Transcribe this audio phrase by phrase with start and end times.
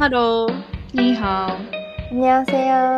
[0.00, 0.46] Hello。
[0.46, 1.58] 你好
[2.08, 2.96] こんにちは。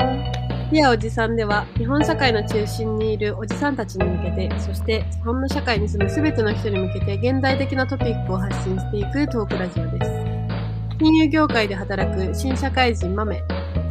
[0.70, 10.12] Dear おじさんでは、日本社会の中心にいるおじさんたちに向けて、そして日本の社会に住むすべての人に向けて現代的なトピックを発信していくトークラジオです。
[11.00, 13.42] 金融業界で働く新社会人マメ、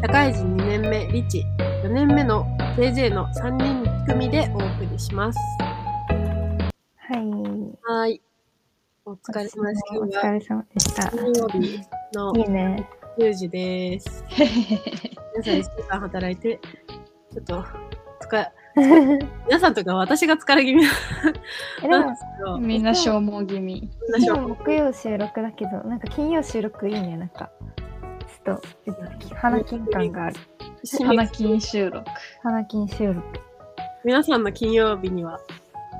[0.02, 1.44] 社会人2年目リチ、
[1.84, 2.46] 4年目の
[2.78, 5.38] JJ の3人組でお送りします。
[5.60, 7.18] はい。
[7.18, 8.22] はーい。
[9.04, 9.84] お疲れ様です。
[10.00, 11.10] お疲れ様でした。
[11.10, 11.82] 金曜日
[12.14, 13.01] のいいね。
[13.18, 14.24] 10時です。
[15.36, 16.60] 皆さん1週間働いて、
[17.34, 17.66] ちょっと、
[18.22, 18.52] 疲れ、
[19.48, 20.86] 皆さんとか私が疲れ気味
[21.80, 23.90] え でもなんですけど、みんな消耗気味。
[24.48, 27.18] 木曜収録だけど、なんか金曜収録いいね。
[27.18, 27.50] なんか、
[28.46, 30.36] ちょっと、花金感がある。
[31.06, 32.06] 花金収録。
[32.42, 33.22] 花金収録。
[34.04, 35.40] 皆さんの金曜日には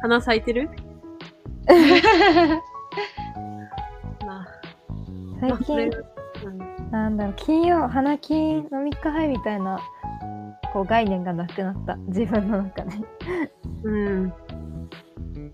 [0.02, 0.70] 花咲いてる？
[4.26, 4.48] まあ、
[5.42, 6.11] ま最近、うん
[6.92, 9.80] なんだろう、金曜、花金の3日みたいな、
[10.74, 11.96] こう概念がなくなった。
[12.08, 12.92] 自分の中で。
[13.84, 14.34] うん、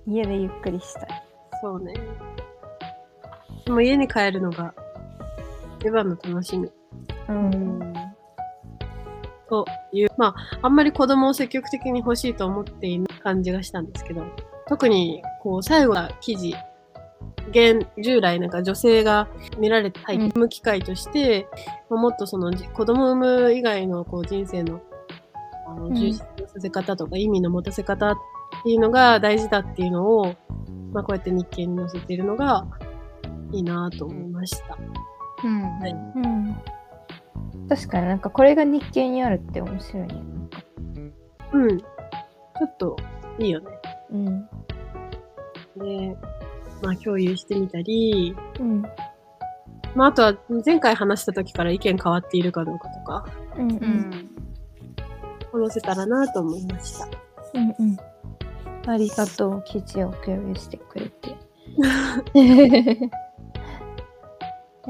[0.07, 1.07] 家でゆっくりしたい。
[1.61, 1.93] そうね。
[3.65, 4.73] でも家に帰るのが
[5.79, 6.69] 一番の楽しみ
[7.29, 7.93] うん。
[9.49, 14.23] という、まあ、あんまり子供を積極的に欲しいと思っている感じがしたんですけど、
[14.67, 16.55] 特に、こう、最後の記事、
[17.49, 21.47] 現、従来なんか女性が見られて、はい、うん産む機会として、
[21.89, 24.81] まあもっとその、じ子供を産む以外のこう人生の、
[25.67, 26.25] あの、ん充実さ
[26.59, 28.15] せ方とか、意味の持たせ方っ
[28.63, 30.35] ていうのが大事だっていうのを、
[30.91, 32.65] まあ、こうやって日経に載せているのが、
[33.51, 34.77] いいなと思いました。
[35.43, 35.79] うん。
[35.79, 36.57] はいうん。
[37.69, 40.15] 確かになんかこれが日経にあるって面白いね。
[41.53, 41.77] うん。
[41.79, 42.97] ちょっと、
[43.39, 43.67] いいよね。
[44.11, 44.49] うん。
[45.77, 46.17] で、
[46.81, 48.83] まあ、共有してみたり、うん。
[49.95, 53.25] まあ、あとは前回話した時から意見変わっているかどうかとか、
[53.57, 53.71] うん。
[53.71, 53.75] う。
[53.75, 54.29] うんん。
[55.51, 57.07] 話せたらなと思いました。
[57.53, 57.75] うん。
[57.79, 57.97] うん。
[58.87, 59.63] ありがとう。
[59.65, 61.35] 記事を共有してくれて。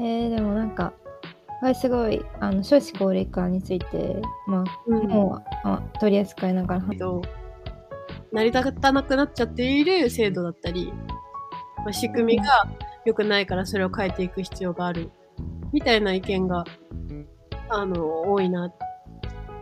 [0.00, 0.92] ー、でもなんか、
[1.60, 7.20] はい、すごい、あの、少子高齢化について、まあ、うんもう、あ取り扱いながらけど、
[8.30, 10.92] 成り立たなくなっちゃっている制度だったり、
[11.88, 12.68] まあ、仕組みが
[13.06, 15.10] 良くないからそれを変えていく必要がある、
[15.72, 16.64] みたいな意見が、
[17.70, 18.70] あの、多いな、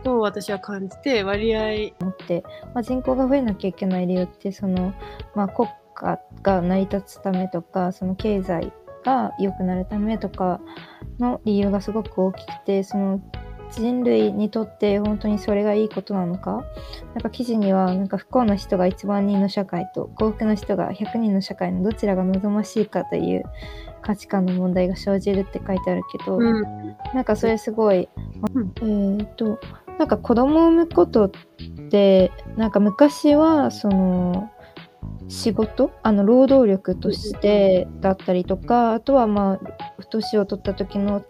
[0.03, 1.93] と私は感じて、割合。
[2.03, 2.43] 持って、
[2.73, 4.93] まあ、人口が増えなきゃいけない理由ってその、
[5.35, 8.73] まあ、国家が成り立つためとかその経済
[9.05, 10.59] が良くなるためとか
[11.19, 13.21] の理由がすごく大きくてその
[13.71, 16.63] 人類にとって本当にそれがいいことなのか？
[17.13, 23.43] なんか記事にはなんか不幸な人が1万人の社会と幸福な人が100人の社会のどちらが望ましいかという
[24.01, 26.63] 価値観の問題が生じるって書いてあるけど、うん、
[27.13, 28.07] なんかそれすごい、
[28.81, 29.17] うん。
[29.19, 29.59] えっ、と
[29.99, 31.31] なんか子供を産むことっ
[31.89, 34.51] てなんか昔はその
[35.27, 35.91] 仕事？
[36.03, 41.23] あの労働力としてだったりとかあとはまあ年を取った時の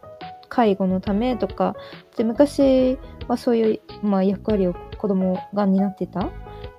[0.50, 1.76] 介護のためとか
[2.16, 2.98] で昔
[3.28, 6.30] はそういう、まあ、役割を子供が担ってた？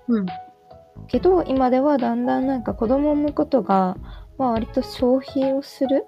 [0.09, 0.27] うん、
[1.07, 3.97] けど今ではだんだんなんか子供を産むことが、
[4.39, 6.07] まあ、割と消費をする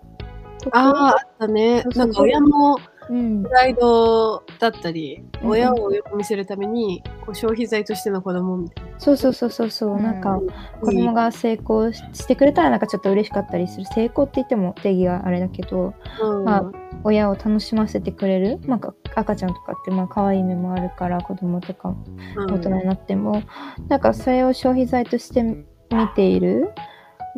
[0.72, 1.84] ああ、あったね。
[1.94, 2.76] なんか親の
[3.10, 3.43] うん。
[3.43, 5.50] プライドだったり、うん。
[5.50, 10.03] 親をよく見せるために、こう消費財としての子供みたいそうそうそうそうそう、うん。
[10.03, 10.41] なんかな。
[10.81, 13.87] 子供が成功ししてくれたらなんかちょっと嬉しかったりする。
[13.87, 16.44] 成功って言っても定義があれだけどうん。
[16.44, 16.72] まあ
[17.03, 21.94] 親を楽しませてくれる、まあ、赤ちゃんとかってまあ可愛い面もあるから子供とか
[22.37, 22.54] うん。
[22.54, 23.43] 大人になっても、
[23.88, 25.66] なんかそれを消費財として見
[26.15, 26.72] ている。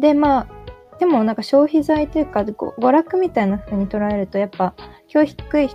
[0.00, 0.61] でまあ
[1.02, 4.72] でもなんか消費財というかご娯楽みたいな風に捉えるとやっぱ
[5.08, 5.68] 教育費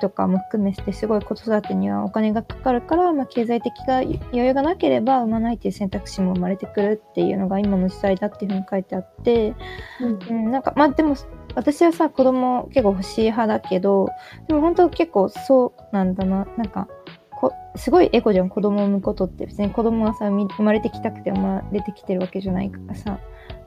[0.00, 9.56] とかも含めてすごい子育てにはお金がかかるから、まあ、経済的な余裕がなければ産まないっていう選択肢も生まれてくるっていうのが今の時代だっていうふうに書いてあって、
[10.00, 10.18] うん。
[10.30, 11.16] うん、なんかまあでも
[11.56, 14.08] 私はさ子供結構欲しい派だけど
[14.46, 16.46] でも本当結構そうなんだな。
[16.56, 16.86] なんか
[17.32, 19.46] こすごいエコじゃん子供を産むことって。
[19.46, 23.18] 別に子供がさみ生まれてきたくて生まれてきてるわけじゃないからさ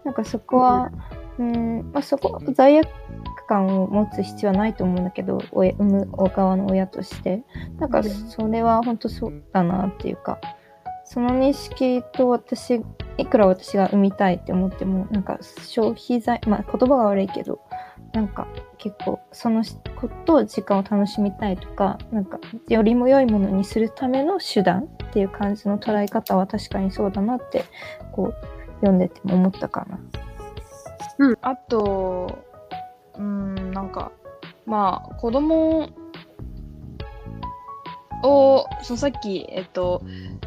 [0.03, 0.91] なんかそこは、
[1.37, 1.91] うん。
[1.93, 2.87] まあ、そこ罪悪
[3.47, 7.43] 感を持つ必要はないと思うんだけど親産む側の親として。
[7.79, 10.39] なんかうんそれは本当そうだなっていうか
[11.05, 12.81] その認識と私
[13.17, 17.59] いくら私が産みたいって思ってもなんか消費財まあ言葉が悪いけど
[18.13, 18.47] なんか
[18.77, 19.63] 結構その
[19.95, 27.65] こと時間を楽しみたいとかなんかよりも良いものにするための手段っていう感じの捉え方は確かにそうだなって
[28.11, 28.52] こう
[28.83, 29.99] 読んでても思ったかな。
[31.41, 32.43] あと、
[33.17, 34.11] うん、なんか、
[34.65, 35.89] まあ子供
[38.23, 40.01] をそうさっき、えっと、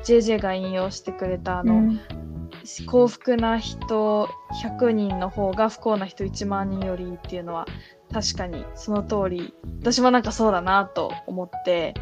[0.05, 2.01] JJ が引用してくれたあの、うん
[2.87, 4.29] 幸福な人
[4.63, 7.67] 100人の方が不幸な人1万人よりっていうのは
[8.13, 11.95] 確かにその通り私もなんかそうだなと思って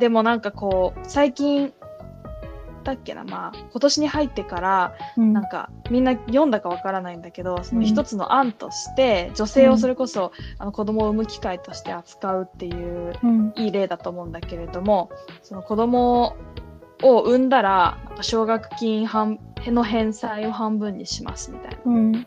[0.00, 1.72] でもなんかこう最近
[2.82, 5.32] だっけなまあ今年に入ってからうん。
[5.32, 7.86] なんかみんな読んだかわからないんだけどそのうん。
[7.86, 13.52] 一つの案として女性をそれこそ、あの子供を産む機会として扱うっていううん。
[13.56, 15.10] いい例だと思うんだけれども
[15.42, 16.36] その子供
[17.02, 21.78] を産んだら奨学金半の返済を半分にしますみたいな。
[21.84, 22.26] うん。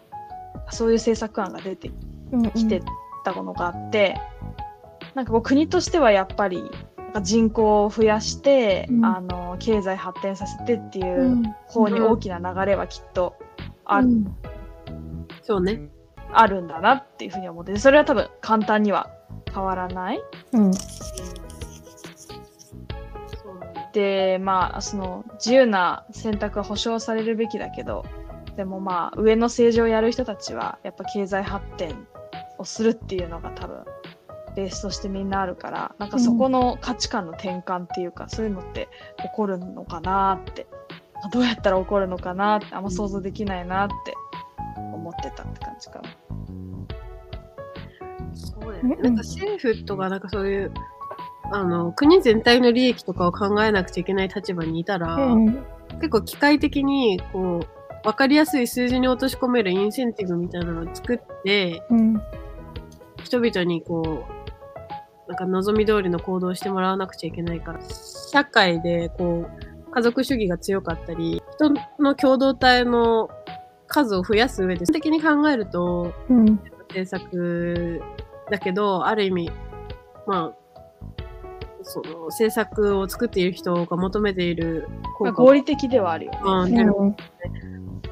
[0.69, 1.91] そういう政策案が出て
[2.31, 2.81] うんきて
[3.23, 4.19] たものがあって、
[5.13, 6.63] なんかこう国としてはやっぱり
[7.21, 9.05] 人口を増やして、うん。
[9.05, 11.43] あの経済発展させてっていううん。
[11.67, 13.35] 方に大きな流れはきっと
[13.85, 14.35] あ,、うん。
[15.41, 15.89] そうね。
[16.31, 19.11] あるんだなっていうふうに思ってそれは多分簡単には
[19.53, 20.21] 変わらない。
[20.53, 20.71] うん。
[23.93, 28.03] でまあその自由な選択は保障されるべきだけど
[28.57, 32.07] でもまあ上の政治をやる人たちはやっぱ経済発展
[32.57, 33.83] をするっていうのが多分
[34.55, 40.67] ベースとしてみんなあるからなんかそこの価値観の転換っていうか、そういうのって起こるのかなって
[41.31, 44.13] どうやったら起こるのかなってあんま想像できないなって
[44.77, 46.09] 思ってたって感じかな。
[48.35, 48.95] そうだよね。
[48.97, 50.71] うんなんか政府とかなんかそういう
[51.51, 55.65] あの国全体の利益とかを考えなくちゃいけない立場にいたら、うん
[55.95, 62.21] 結構機械的にこう分かりやすい数字に落とし込めるインセンティブみたいなのを作ってうん
[63.23, 64.32] 人々にこう
[65.27, 67.79] なんか望み通りの行動をしてもらわなくちゃいけないから。
[68.31, 73.29] 社会でこう家族主義が強かったり人の共同体の
[73.87, 76.59] 数を増やす上で基本的に考えるとうん。
[76.89, 78.01] 政策
[78.49, 79.51] だけど、ある意味、
[80.27, 80.53] まあ、
[81.81, 84.87] その政策を作っている人が求めている
[85.17, 86.39] 効まあ果合理的ではあるよね。
[86.43, 86.93] うん出る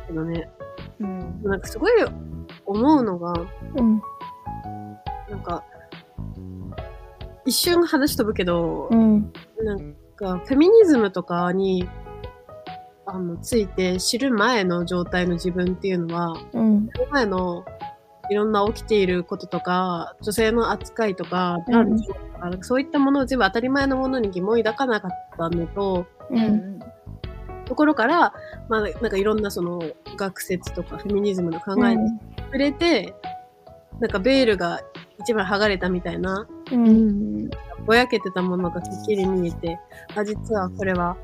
[0.08, 0.50] けどね、
[1.00, 1.42] うん。
[1.44, 1.92] なんかすごい
[2.66, 3.34] 思うのが、
[3.76, 4.02] うん。
[5.30, 5.64] なんか、
[7.46, 9.34] 一瞬話飛ぶけど、うん。
[9.64, 11.88] なんか、フェミニズムとかに、
[13.06, 16.90] あの、ついて知る前の状態の自分っていうのは、うん。
[16.96, 17.66] その前の
[18.30, 26.42] いろんな起きていることとか、女性の扱いとか、とか、なんかそういったものを全部当たり前のものに疑問を抱かなかったのと、ううん。
[26.78, 26.80] ん
[27.66, 28.34] ところから、
[28.68, 29.82] まあ、なんかいろんなその
[30.18, 33.14] 学説とかフェミニズムの考えに触れて、
[34.02, 34.82] なんかベールが
[35.22, 36.88] 一番剥がれたみたいな、うん。
[36.88, 37.50] うん
[37.86, 39.80] ぼやけてたものがくっきり見えて、
[40.16, 41.18] あ、実はこれは、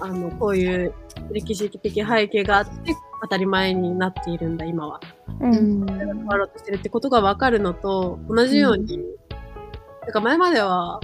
[0.00, 0.92] あの、こういう
[1.32, 5.00] 歴史的背景があって、当たり前になっているんだ、今は。
[5.40, 5.86] うん。
[5.86, 8.98] 変わろうとしてるってことが分かるのと同じように、
[10.02, 11.00] なんか前までは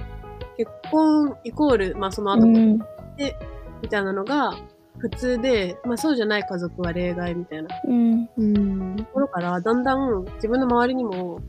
[0.57, 2.79] 結婚イコール、まあその後うん。
[3.17, 3.37] で、
[3.83, 4.55] みたいなのが
[4.99, 7.69] 普通で、まあそうじゃない家族は例外みたいな。
[7.87, 8.97] うん。
[8.97, 11.41] ところから、だんだん自分の周りにも、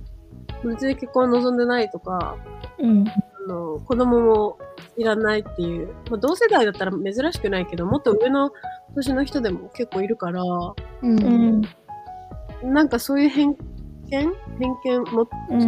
[0.63, 2.37] 別に結婚を望んでないとか、
[2.79, 3.05] うん。
[3.07, 4.57] あの、子供も
[4.97, 8.51] いらないっていう、まあ同世代だったら珍しくないけど、もっと上の
[8.95, 10.41] 年の人でも結構いるから、
[11.01, 11.61] うん。
[12.63, 13.57] なんかそういう偏見？
[14.09, 14.33] 偏
[14.83, 15.03] 見？
[15.11, 15.61] も、うん。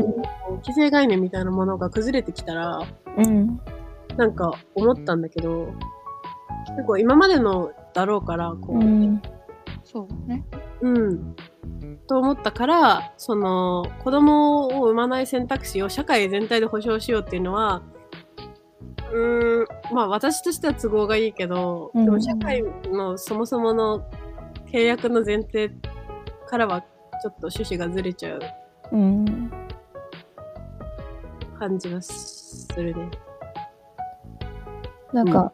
[0.63, 2.79] 既成概念みたいなものが崩れてきたら、
[3.17, 3.59] うん。
[4.15, 5.73] なんか思ったんだけど、
[6.69, 9.21] 結構今までのだろうから、こう、うん。
[9.83, 10.43] そうね。
[10.81, 11.35] うん。
[12.07, 17.83] と思ったから、その、子供を産まない選択肢を社会全体で保障しようっていうのは、
[19.11, 22.05] うーん、まあ私としては都合がいいけど、うん。
[22.05, 24.09] でも社会のそもそもの
[24.71, 25.71] 契約の前提
[26.47, 28.39] からはちょっと趣旨がずれちゃう
[28.91, 29.51] うん。
[31.57, 33.09] 感じがするね。
[35.13, 35.53] なんか、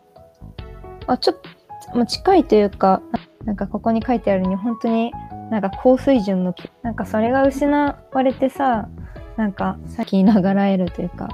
[1.07, 1.49] あちょっと、
[1.95, 3.01] まあ、近いというか
[3.45, 5.11] なんかここに書いてあるように本当に
[5.51, 8.89] なんか高水準のなんかそれが失われてさ
[9.37, 11.29] なんかさっきながらえるというか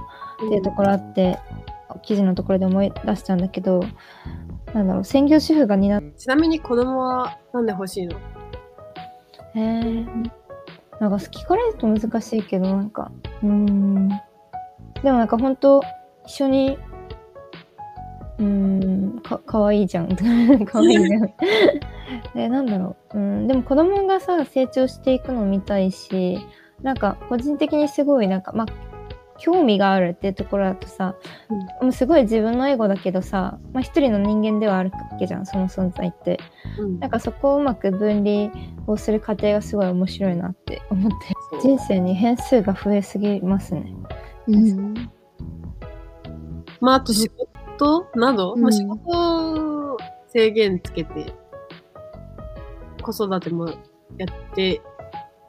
[0.45, 1.37] っていうところあって
[2.03, 3.81] 記事のところで思い出したんだけど
[4.73, 8.17] なんだろう専業主婦が担っちなみに子供はなんで欲しいの？
[9.55, 9.81] へえ
[10.99, 13.11] なんか聞かれると難しいけどなんか
[13.41, 14.09] うーん。
[15.01, 15.81] でもなんか本当
[16.25, 16.77] 一緒に
[18.37, 20.15] うーんかかわいいじゃん。
[20.65, 21.33] かわいいじゃん
[22.33, 23.17] でなんだろう。
[23.17, 26.39] うんでも子供がさ成長していくのを見たいし
[26.81, 28.89] なんか個人的にすごいなんかまあ
[29.39, 31.15] 興味があるっていうところだとさ、
[31.81, 36.39] もうすごい自分のエゴだけどさ、まあ、一人の人間ではあるわけじゃんその存在って。
[36.77, 36.99] うん。
[36.99, 38.51] なんかそこをうまく分離
[38.85, 41.17] をする過程がすごい面白いなって思って
[41.61, 43.93] 人生に変数が増えすぎますね。
[44.47, 44.93] うん。
[46.81, 48.61] まあ、あと仕事など、うん。
[48.61, 49.97] まあ、仕事
[50.27, 51.33] 制限つけて、
[53.01, 53.67] 子育ても
[54.17, 54.81] やって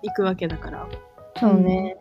[0.02, 0.88] いくわけだから、
[1.38, 1.96] そうね、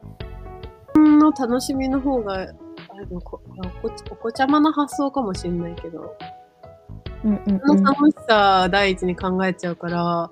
[0.96, 3.42] 自分の楽しみの方が、あでもこ
[3.84, 6.16] おこお子ちゃまな発想かもしれないけど、
[7.24, 7.84] うんうんそうん。
[7.84, 10.30] の楽しさ第一に考えちゃうから、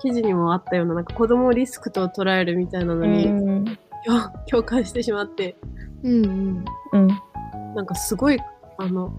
[0.00, 3.64] 記事にもあったような、なんか子供をリスクと捉えるみたいなのに、うん
[4.06, 5.56] 共共感してしまって、
[6.04, 6.64] うんうん。
[6.92, 7.08] うん。
[7.74, 8.38] なんかすごい、
[8.78, 9.12] あの、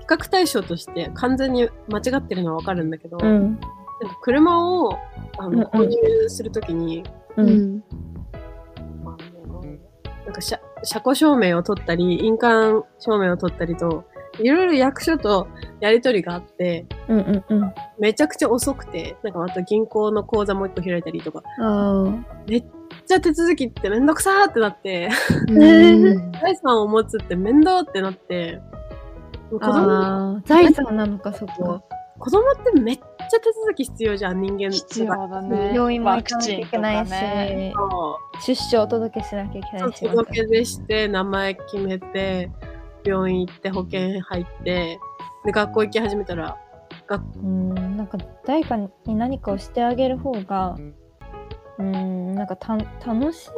[0.00, 3.60] 比較対象として完全に間違ってるのはわかるんだけど、うん
[4.00, 4.92] なんか車を
[5.38, 7.04] あの購入するときに、
[7.36, 7.76] ううん。
[7.76, 7.82] ん
[9.04, 9.16] あ
[9.48, 9.62] の
[10.24, 14.04] なんか車車庫証明を取ったり、印鑑証明を取ったりと、
[14.40, 15.48] いろいろ役所と
[15.80, 17.74] やり取りがあって、うんうんうん。
[17.98, 22.04] めちゃくちゃ遅くて、なんかまた銀行の口座もう一個開いたりとか、あ
[22.46, 22.64] めっ
[23.06, 25.08] ちゃ手続きってめんどくさーってなって、
[25.48, 26.32] うん。
[26.32, 28.60] 財産を持つって面倒ってなって、
[29.50, 29.60] 子ー。
[29.60, 31.82] 供財産なのかそこ
[32.18, 35.72] 子供ってめっちゃ手続き必要じゃん、人間必要だね。
[35.74, 37.72] 病院もワ行かなきゃいけないし、ね
[38.46, 40.08] 出生届しなきゃいけないし。
[40.08, 42.50] 届け出して、名前決めて、
[43.04, 44.98] 病院行って、保険入って、
[45.44, 46.56] で、学校行き始めたら、
[47.36, 50.76] うんなんか誰かに何かをしてあげる方が
[51.78, 53.50] うんなんかた楽しい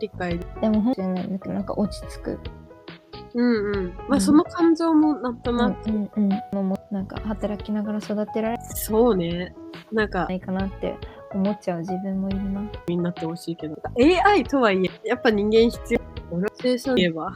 [0.00, 0.38] 理解。
[0.60, 2.40] でも本当になんか落ち着く
[3.34, 3.86] うんうん。
[3.86, 9.54] まあ、うんその感情もなんとうんなく、うんうんのもなんか働きながら育てられそうね。
[9.92, 10.96] なんかな、いかなって
[11.32, 13.76] 思っちゃう自分もいるなになってほしいけど。
[13.98, 16.00] AI とはいえ、やっぱ人間必要。
[16.30, 17.32] 俺生産言えば、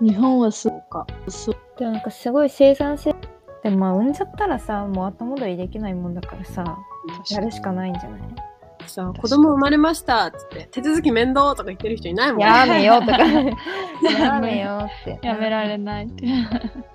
[0.00, 1.06] 日本はすそうか。
[1.28, 3.14] そうでもなんかすごい生産性
[3.62, 6.78] でもまあ産んじゃったらさもう後戻りできないもんだからさ
[7.30, 8.20] やるしかないんじゃない？
[8.88, 12.40] さ、子供生まれましたっつって、手続き面倒とか言ってる人いないもん。
[12.40, 13.18] やめよとか
[14.18, 16.26] やめよってやめられないって。
[16.26, 16.32] し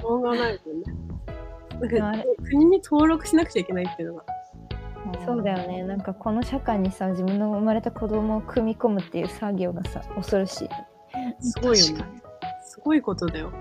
[0.03, 1.15] ょうがないもんね。
[1.79, 4.23] なんかあれ国に登録しなくちゃいけないっていうのが。
[5.25, 10.69] そうだよねなんかこの社会にさ自分の生まれた子供を組み込むっていう作業がさ恐ろしい
[11.39, 12.05] すごいよね。
[12.63, 13.51] すごいことだよ。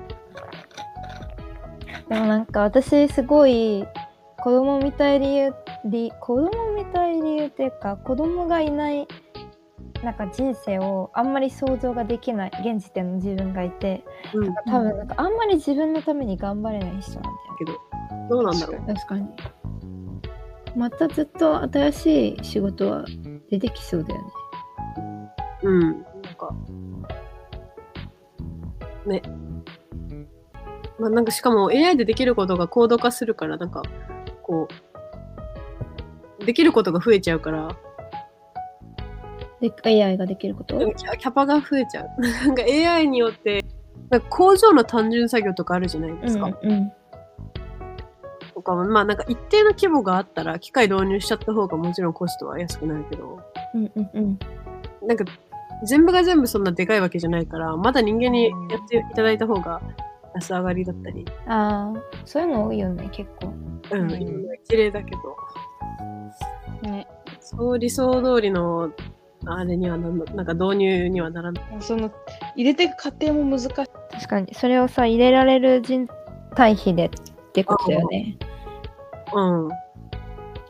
[2.09, 3.87] でもなんか私すごい
[4.39, 5.55] 子供みたい理由
[5.85, 9.07] 理子供みたい理由っていうか子供がいない
[10.03, 14.55] なんか人生をあんまり想像ができない現時点の自分がいてうん。
[14.67, 17.73] 多分なんかあんまり自分のために頑張れない人なんだよけど、
[18.29, 18.87] どうなんだろう。
[18.87, 19.29] 確かに
[20.77, 23.05] またずっと新しい仕事は
[23.51, 24.29] 出てきそうだよね
[25.63, 25.81] うん。
[25.81, 26.03] なん
[26.37, 26.55] か、
[29.07, 29.23] ね。
[30.99, 33.83] まあなんかしかも AI でできることが高度化するから、なんか、
[34.43, 34.84] こう、
[36.45, 37.77] できることが増えちゃうから、
[39.61, 39.73] で
[40.05, 40.79] AI ができること？
[40.95, 42.09] キャキャパが増えちゃう。
[42.47, 43.65] なんか AI によって、
[44.11, 46.47] なんか工場の単純作業とかあるじゃないですか。
[46.63, 46.93] うんうん。
[48.55, 53.41] とかも、まあなんか一定の規模があったら、機械導入しちゃった方がもちろんコストは安くなるけど、
[53.75, 54.39] うんうんうん。
[55.07, 55.25] なんか
[55.85, 59.81] 全部が全部そんなでかいわけじゃないから、まだ人間にやっていただいた方が
[60.35, 63.53] 安上がりだったり、ああそういうの多いよね結構。
[63.93, 64.19] うん、うん。
[64.69, 65.37] 綺麗だけど、
[66.83, 67.07] ね、
[67.41, 68.91] そう理想通りの、
[69.47, 71.65] あれにはなんのなんか導入にはならない。
[71.81, 72.11] その
[72.57, 73.71] 入れていく過程も難しい。
[73.71, 76.09] 確かにそれをさ入れられる人
[76.55, 77.11] 対比でっ
[77.53, 78.37] てことだよね
[79.35, 79.69] うん。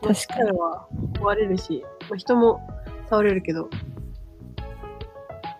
[0.01, 2.61] 確かには壊れるし、まあ、人も
[3.09, 3.63] 倒れるけど。
[3.63, 3.69] うん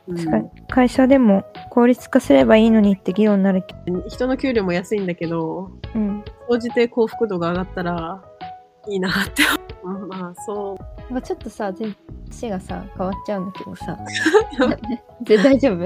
[0.07, 3.75] 確かに会社でも効率化すればいいのにって議論になるけ
[4.07, 8.23] 人の給料も安いんだけど、どうん総じて幸福度が上がったら
[8.87, 9.43] いいなって。
[9.83, 9.89] う。
[9.89, 11.11] んまあそう。
[11.13, 13.97] なんかちょっとさ全然話がさ変わっちゃうんだけどさ。
[15.21, 15.85] で大丈夫？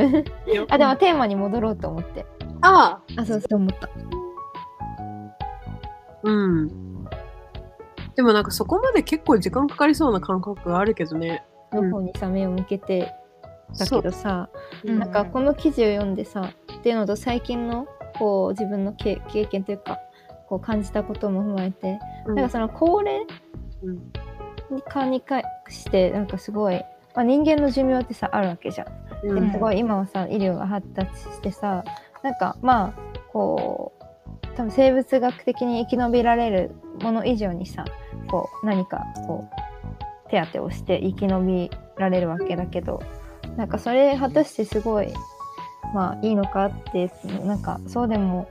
[0.70, 2.25] あでもテーマに戻ろうと思って。
[2.62, 3.22] ああ。
[3.22, 3.89] あそうそう思った。
[6.24, 7.03] うん。
[8.15, 11.44] でもなんかそこまで結構時間かかりそうな感覚があるけどね。
[11.72, 13.13] の方にさ目を向けて
[13.77, 14.50] だけどさ、
[14.84, 15.00] うん。
[15.00, 17.88] なんかこの記事を読んでさっていうのと最近の
[18.18, 20.00] こう自分の経経験というか
[20.50, 22.36] こう感じたことも踏まえて、うん。
[22.36, 23.22] なんかその高齢
[23.84, 24.82] うん。
[24.82, 26.75] 化に関してなんかすごい、
[27.15, 28.88] まあ、人間の寿命ってさあるわけじゃん。
[29.27, 29.36] うん。
[29.36, 31.84] でもすごい今はさ医療が発達してさ
[32.24, 32.94] なんかまあ
[33.32, 37.86] こう多分生物学的に生き延びられるもの以上にさ
[38.27, 43.01] こう何かこう手当てをして生き延びられるわけだけど
[43.56, 45.13] なんかそれ果たしてすごい
[45.94, 47.12] まあいいのかって
[47.46, 48.50] なんかそうでも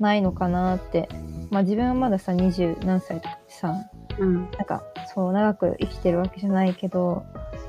[0.00, 1.08] ないのかなって
[1.50, 3.74] まあ自分はまださ20何歳とかでさ
[4.18, 4.34] うん。
[4.34, 4.82] なんか
[5.14, 7.24] そう長く生きてるわけじゃないけど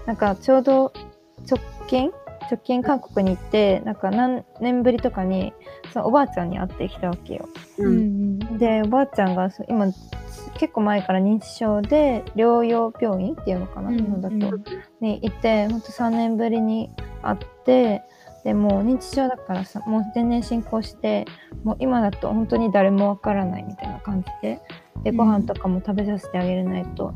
[0.05, 0.91] なんかちょうど
[1.49, 2.11] 直近？
[2.49, 5.53] 直近韓国に行ってなんか何年ぶりとかに
[5.93, 7.47] そのおばあちゃんに会ってきたわけよ。
[7.77, 8.39] うん。
[8.57, 9.87] でおばあちゃんが今
[10.57, 14.63] 結構前から認知症で療養病院っていうのかな、うん日本だと、うん
[14.99, 16.91] に行ってほんと3年ぶりに
[17.23, 18.03] 会って
[18.43, 21.25] でもう認知症だからさもう全然進行して
[21.63, 24.61] もう今だと本当に誰もわからないみたいな感じで
[25.03, 27.13] でうんご飯とかも食べさせてあげれないと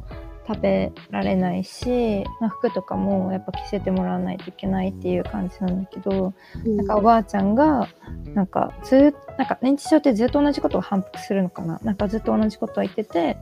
[0.48, 7.90] 食べられないし、まあ、服とかもやっぱ着せてもらわないといけないっていう感じなんだけど、なんかおばあちゃんが
[8.36, 11.80] なんかずっなんか認知症ってずっと同じことを反復するのかな？
[11.84, 13.38] なんかずっと同じことを言ってて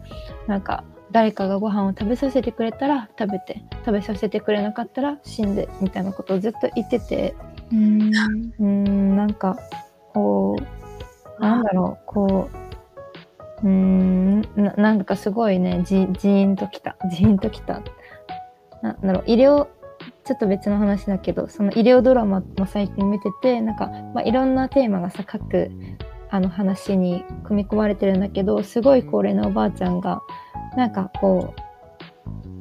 [0.48, 7.36] なんか誰かがご飯を食べさせてくれたら食べて食べさせてくれなかったら死んでみたいなことをずっと言ってて
[7.74, 9.16] うん。
[9.16, 9.58] なんか
[10.14, 12.50] こうなんだろうこ
[13.64, 17.82] ううんななんかすごいねじじーんときたじーんときた。
[18.82, 19.68] なんだろう医療
[20.26, 25.70] ちょっと別の話だけどその医療ドラマも最近見ててなんか、まあ、いろんなテーマがさ各
[26.30, 30.22] あの話に組み込まれてるんだけどすごい高齢なおばあちゃんが
[30.76, 32.53] なんかこう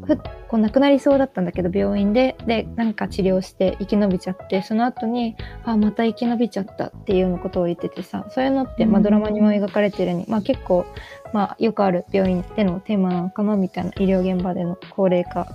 [0.49, 10.85] こう亡くなりそうだったんだけど病院ででなんか治療して生き延びちゃってその後にあまた生き延びちゃったっていうようなことを言っててさそういうのって、まあ、うんドラマにも描かれてるように、まあ、結構、
[11.33, 15.49] まあ、よくある病院でのテーマなのかなみたいな医療現場での高齢化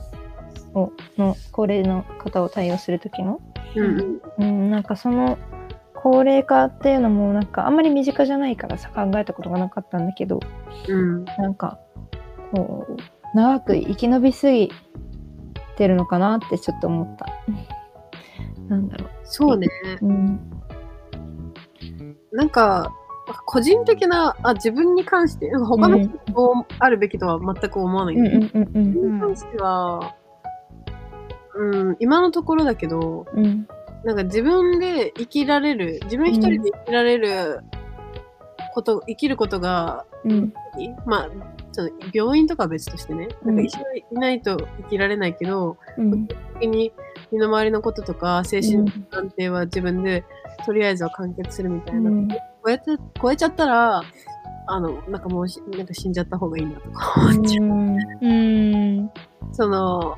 [0.73, 3.41] をの高齢の方を対応する時の、
[3.75, 4.21] うん。
[4.37, 5.37] うん、なんかその
[5.93, 10.39] 高齢化っていうのもなんかあんまり身近じゃないからさ考えたことがなかったんだけど
[10.87, 11.25] うん。
[11.25, 11.79] なんか
[12.51, 14.71] こう長く生き延びすぎ
[15.77, 17.27] てるのかなってちょっと思った。
[18.67, 19.67] なんだろそうね。
[20.01, 20.07] う。
[20.07, 20.39] うん
[22.33, 22.93] なんか、
[23.45, 30.15] 個人的な、あ、自分に関して、他の人にこうあるべきとは全く思わないけど、うんうん自分に関しては、
[31.55, 33.67] うん、今のところだけど、うんうん
[34.03, 37.61] なんか自分で生きられる、自分一人で生きられる
[38.73, 40.53] こと、生きることが、うん
[41.05, 41.29] まあ、
[41.77, 46.27] その病院とかは別としてね、なんか一緒にいないと生きられないけど、うん。
[46.27, 46.91] 時に
[47.31, 50.25] 身の回りのこととか精神うん安定は自分で
[50.65, 52.27] とりあえずは完結するみたいな、うん。
[52.29, 52.83] 超えて
[53.21, 54.01] 超えちゃったら
[54.65, 59.11] あのなんかもうしなんか死んじゃった方がいいなとか思っちゃう、うん。
[59.51, 60.17] その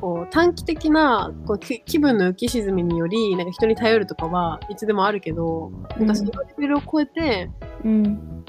[0.00, 7.50] こう短期的なこうき気分の浮き沈みによりなんか人に頼るとかはいつでもあるけど、なんかそのレベルを超えて
[7.84, 8.44] うん。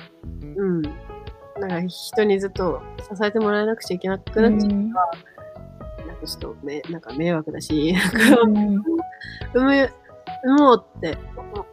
[0.55, 0.81] うん
[1.61, 4.89] なんか人にずっと支えてもらえなくちゃいけなくなっちゃううん。
[4.91, 5.05] なん
[6.19, 8.75] かちょっとめなんか迷惑だし、なんかうん
[9.53, 9.93] 産む、
[10.43, 11.17] 産もうって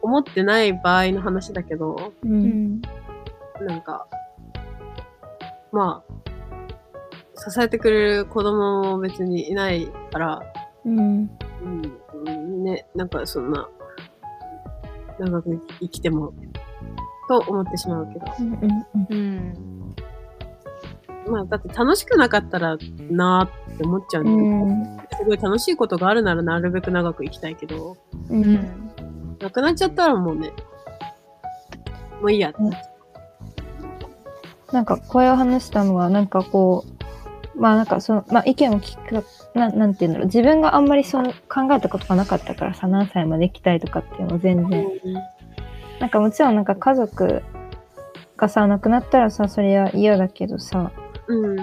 [0.01, 2.75] 思ってない場合の話だけど、ううん。
[2.75, 2.81] ん
[3.61, 4.07] なんか、
[5.71, 10.41] まあ、支えてくれる子供も別にいないから、
[10.85, 10.97] うん。
[10.97, 11.29] うん、
[12.25, 13.67] うんね、なんかそんな、
[15.17, 16.33] 長く生きても、
[17.27, 18.25] と思ってしまうけど。
[18.39, 18.87] うんうん。
[19.09, 19.78] うん
[21.27, 22.77] まあ、だって楽しくなかったら
[23.09, 24.73] なーって思っちゃうんだうよね。
[24.73, 27.97] んすごい楽しいことがあるならなるべく長く生きたいけど、
[28.29, 28.89] ううんん
[29.39, 30.51] なくなっちゃったらもうね、
[32.21, 36.85] もういいやってなっちゃなんかこれを話したのはなんかこ
[37.55, 44.89] うまあなんかそのまあ意見を聞くななんていうんだろう自分があんまりその考えたことがなかったからさ何歳まで生きたいとかっていうのを全然う。
[45.99, 47.43] なんかもちろんなんか家族
[48.37, 50.91] がさ亡くなったらさそれは嫌だけどさ
[51.29, 51.55] うん。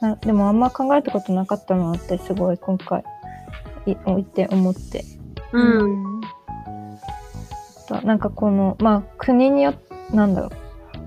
[0.00, 3.02] なでもあんま考えたことなかったなってすごい今回
[3.84, 5.04] い置いて思って
[5.52, 6.20] うん。
[7.88, 10.50] となんかこのまあ国によってなんだろう、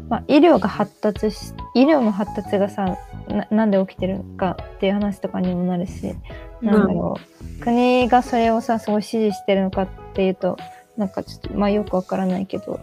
[0.09, 6.15] まあ、医療が発達し医療の発達がさななんで起きてるのかっていう話とかにもなるし
[6.61, 7.15] なんだろ
[7.59, 10.57] う、国がそれをさすごい支持してるのかっていうと
[10.97, 12.79] なんかちょっとまあよくわからないけど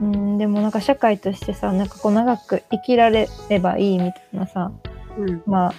[0.00, 4.72] うんでもなんか社会としてさなんかこう長く生きられればいいみたいなさ
[5.18, 5.42] うん。
[5.46, 5.74] まあ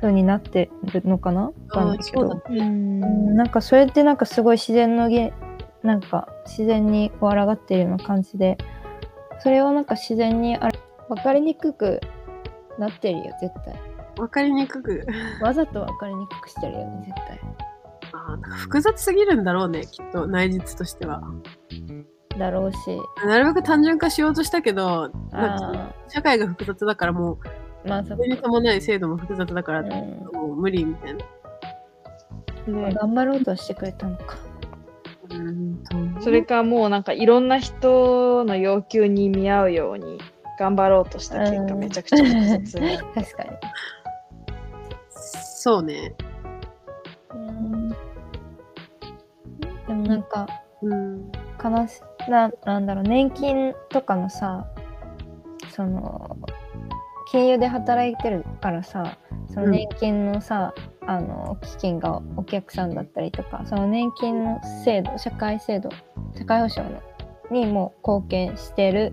[0.00, 1.42] 風になってるのかな？
[1.44, 5.32] わかんないけそうだどうんうんなんかそれってなんかすごい自然のげ
[5.82, 8.58] なんか自然にこう抗っているような感じで
[9.40, 10.70] それをなんか自然にあ
[11.08, 12.00] 分かりにくく
[12.78, 13.80] なってるよ絶対
[14.18, 15.06] わかりにくく。
[15.40, 17.40] わざと分かりにくくしてるよね絶対
[18.12, 21.22] あーなんか複雑すぎるんだろうね、きっと、内実としては。
[22.38, 22.78] だろうし。
[23.26, 25.10] なるべく単純化しようとしたけど、
[26.08, 27.38] 社会が複雑だからもう、
[27.86, 29.88] あまあそそれに伴い制度も複雑だから、うん。
[30.32, 31.18] もう無理みたいな。
[32.88, 32.94] ね。
[32.94, 34.36] 頑張ろうとしてくれたのか。
[35.30, 35.82] うん
[36.20, 40.18] それかもうなんかいろんな人の要求に見合うように
[40.58, 41.78] 頑張ろうとした結果うん。
[41.78, 42.78] めちゃくちゃ複雑。
[43.14, 43.50] 確かに。
[45.10, 46.14] そうね。
[47.34, 47.88] うん。
[47.88, 47.96] で
[49.88, 50.46] もなんか、
[50.82, 51.32] うん。
[51.62, 54.66] 悲しななんだろう年金とかのさ
[55.74, 56.36] その
[57.30, 59.16] 金融で働いてるからさ
[59.52, 60.74] その年金のさ、
[61.06, 65.90] あの基金がお客さんだったりとかその年金の制度社会制度
[66.36, 67.00] 社会保障の
[67.50, 69.12] にも貢献してる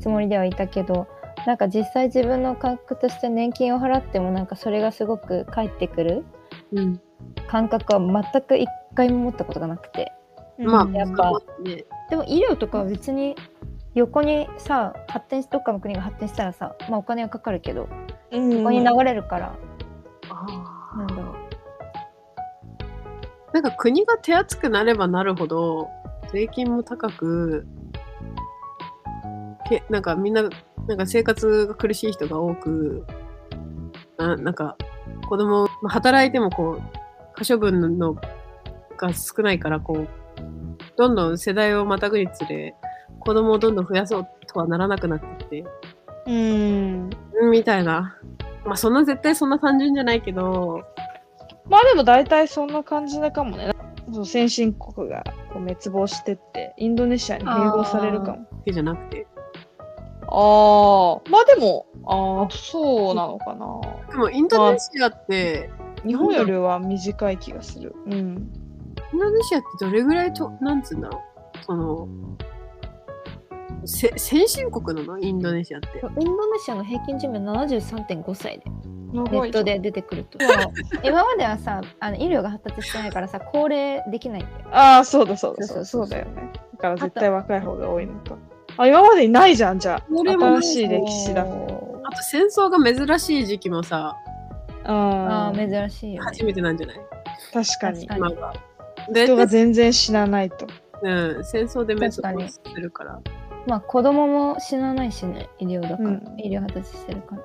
[0.00, 1.06] つもりではいたけど
[1.46, 6.24] なんか実際自分の感覚として年金を払ってもなんかそれがすごく返ってくる
[6.72, 7.00] うん。
[7.48, 8.00] 感覚は
[8.32, 10.12] 全く一回も持ったことがなくて。
[10.58, 11.84] まあ、やっぱね。
[12.14, 13.34] でも医療とかは別に
[13.96, 17.88] 横にさ発展しどっかの国が発展したらさ、まあ、お金はかかるけど
[18.30, 19.56] うん横に流れるから、
[20.30, 21.34] あなんだろう。
[23.52, 25.88] なんか国が手厚くなればなるほど、
[26.32, 27.66] 税金も高く、
[29.68, 30.48] けなんかみんな、
[30.86, 33.04] なんか生活が苦しい人が多く、
[34.18, 34.76] ななんか
[35.28, 36.82] 子供、まあ働いてもこう、
[37.34, 38.14] 可処分の
[38.96, 40.23] が少ないから、こう、
[40.96, 42.74] どんどん世代をまたぐにつれ、
[43.20, 45.64] 子供をどんどん増やそうとはならなくなってきて、
[46.26, 47.10] うん。
[47.50, 48.16] みたいな。
[48.64, 50.82] まあそんな絶対そんな単純じゃないけど、
[51.68, 53.72] まあでも大体そんな感じだかもね。
[54.12, 58.46] そう先進国がこう滅亡してってインドネシアに併合されるかも。
[58.66, 59.26] じゃなくて。
[60.26, 63.80] ああまあでもああそうなのかな。
[64.10, 65.70] でもインドネシアって、
[66.06, 67.94] 日本よりは短い気がする。
[68.06, 68.63] うん
[69.14, 71.22] インドネシアってどれぐらいと、なんつうんだろ
[71.60, 71.64] う。
[71.64, 72.08] その、
[73.86, 75.18] せ先進国なの？
[75.18, 75.88] インドネシアって。
[76.18, 78.64] インドネシアの平均寿命73.5歳で。
[79.12, 80.38] ネットで出てくると。
[81.04, 84.54] 今まではさあの医療が発達してないからさ高齢できないんだよ。
[84.72, 88.36] ああそうだそうだそそううそうそうそうだよねだから絶対若い方が多いのか
[88.76, 90.02] あ今までにないじゃんじゃあ。
[90.10, 91.42] 新しい歴史だ。
[91.42, 94.16] あと戦争が珍しい時期もさ、
[94.84, 96.26] ああー珍しいよね。
[96.30, 96.96] 初めてなんじゃない？
[97.52, 98.06] 確かに。
[98.06, 98.20] 確かに。
[98.20, 98.52] まだ。
[98.52, 98.58] で
[99.12, 100.66] 人が全然死なないと。
[101.02, 103.20] うん、戦争で滅亡するから。
[103.66, 106.34] まあ子供も死なないしね医療だから、うん。
[106.38, 107.42] 医療発達してるから。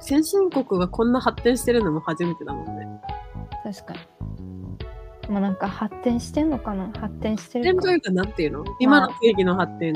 [0.00, 2.88] 先進国がこんな発展してるのも初めてだもんね。
[3.64, 4.00] 確かに。
[5.28, 6.90] まあなんか発展してんのかな？
[6.98, 7.82] 発展してるか。
[7.82, 8.64] というか、なんていうの？
[8.80, 9.92] 今の定義の発展、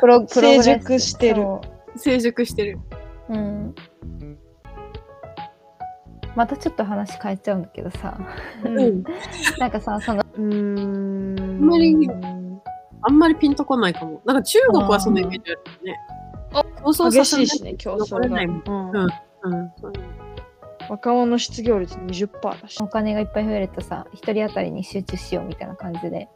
[0.00, 1.42] プロプログレス成熟してる。
[1.42, 1.62] そ
[1.96, 2.78] 成熟してる。
[3.28, 3.34] う。
[3.34, 3.74] うん
[6.34, 8.18] またちょっと話変えちゃうんだけどさ
[8.64, 9.04] うん。
[9.58, 11.96] なんかさそのうーんあんまり
[13.02, 14.22] あんまりピンとこないかも。
[14.24, 15.98] なんか中国はそのイメージあるよね。
[16.78, 18.42] 競争激しいしね、競争が。
[18.42, 18.62] うん
[18.94, 19.72] うんうん。
[20.88, 22.80] 若者失業率20%だし。
[22.82, 26.28] お金がいっぱい増えるとさ一人当たりに集中しようみたいな感じで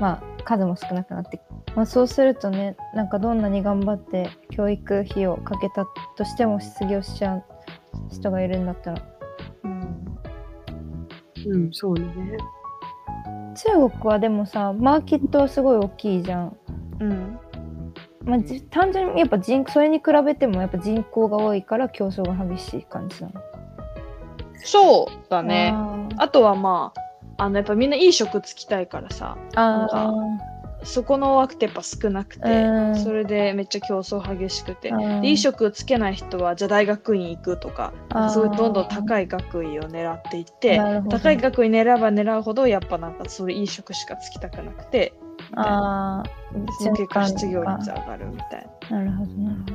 [0.00, 1.40] まあ数も少なくなって、
[1.74, 5.86] まあ、そうするとねなんかどんなに頑張って教育費をかけた
[6.16, 7.44] としても失業しちゃう
[8.10, 9.19] 人がいるんだったらうん
[11.46, 12.04] うん、そうね。
[13.54, 16.56] 中国はでもさマーケットはすごい大きいじゃん。
[17.00, 17.38] うん。
[18.24, 23.40] まあ、じ単純にやっぱ人それに比べてもやっぱ人口が多いから競争が激しい感じなの。
[24.62, 25.74] そうだね。
[26.18, 26.92] あとはま
[27.38, 30.12] あ、あのやっぱみんないい職つきたいからさ、あ
[30.82, 32.96] そこの枠ってやっぱ少なくて、うん。
[32.96, 37.92] それでめっちゃ競争激しくて、ーでいい職つけない人はじゃあ大学院行くとか、
[38.32, 45.12] そういうどんどん高い学位を狙っていって高い学位狙えば狙うほどやっぱなんかそれいい職しかつきたくなくて
[45.54, 46.22] あ
[46.78, 48.98] その結果失業率上がるみたいな。
[48.98, 49.74] なるほどなるほど。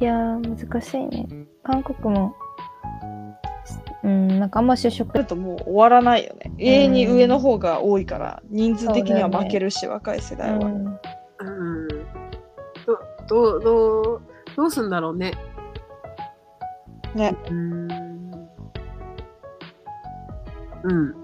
[0.00, 1.28] いやー難しいね。
[1.62, 2.34] 韓国も
[4.04, 6.52] うんなんかあんま就職なるともう終わらないよね。
[6.58, 10.66] 永遠に上の方が多いから人数的には負けるし、若い世代は。
[10.66, 10.86] うん
[11.40, 11.88] うん。
[12.86, 14.22] ど、どう、どう、
[14.56, 15.32] どうすんだろうね。
[17.14, 17.36] ね。
[17.50, 17.88] うん。
[20.82, 21.21] うん。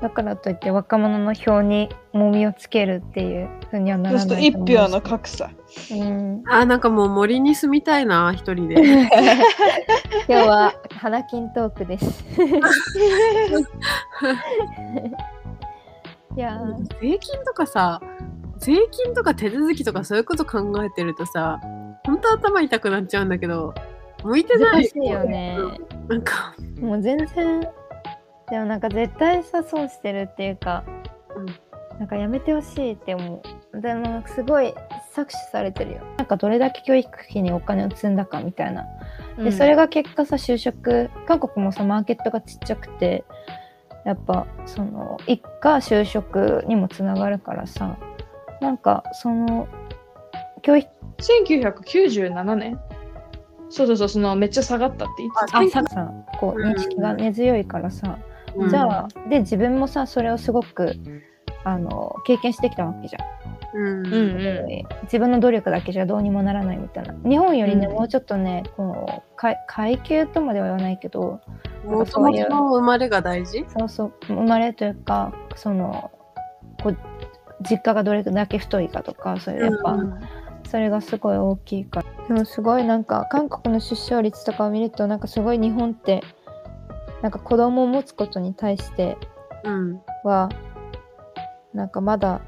[0.00, 5.50] だからといって若者の票に重みをつけるっていうふうにはなそうするとらない一票のか格差。
[5.92, 8.76] うん、あ、なんかもう森に住みたいな、一人で。
[10.26, 12.24] 今日は花金トークです。
[16.36, 18.00] いやー税金とかさ、
[18.58, 21.60] 税金とか手続きとかそういうこと考えてるとさ、
[22.06, 23.74] 本当頭痛くなっちゃうんだけど、
[24.24, 24.82] 向いてない。
[24.82, 25.58] 難しいよね。
[26.08, 27.68] なんか、もう全然
[28.50, 30.84] でもなんか絶対さ損してるっていうか、
[31.36, 31.46] うん。
[31.98, 33.42] なんかやめてほしいって思
[33.74, 33.80] う。
[33.80, 34.74] でもすごい
[35.14, 35.98] 搾取されてるよ。
[36.16, 38.86] なんかどれだけ教育費にお金を積んだかみたいな。
[39.36, 43.22] で、それが結果さ就職韓国もさマーケットがちっちゃくて
[44.06, 47.98] やっぱその一家就職にもつながるからさ
[48.62, 49.68] なんかその
[50.62, 52.80] 教育1997年？
[53.68, 55.58] そうそうそう、そのめっちゃ下がったって言ってた。
[55.58, 56.10] あささ
[56.40, 58.18] こううん認識が根強いからさ、
[58.56, 58.68] うん。
[58.68, 60.94] じゃあで自分もさそれをすごく
[61.64, 63.22] あの経験してきたわけじゃん。
[63.72, 64.06] うん。
[64.06, 67.14] うんう自分の努力だけじゃどうにもならないみたいな。
[67.28, 67.92] 日本よりね、うん。
[67.94, 71.40] もうちょっとねこう階階級とまでは言わないけど
[71.84, 73.64] もともとの生まれが大事？
[73.68, 76.10] そうそう生まれというかその
[76.82, 76.96] こう
[77.68, 80.20] 実家がどれだけ太いかとかそういうやっぱ、うん
[80.68, 82.28] それがすごい大きいから。
[82.28, 86.22] でもすごいなんか韓国の出生率とかを見るとなんかすごい日本って
[87.22, 89.16] なんか子供を持つことに対して
[89.64, 90.00] うん。
[90.24, 90.48] は
[91.74, 92.40] なんかまだ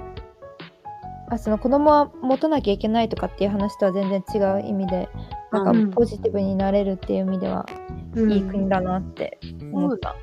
[1.31, 5.09] あその子供は持たなきゃいけないとかっていう話とは全然違う意味で
[5.51, 5.91] なんうん。
[5.91, 7.67] かポジティブになれるっていう意味では
[8.15, 8.33] うん。
[8.33, 9.39] いい国だなって
[9.73, 10.15] 思った。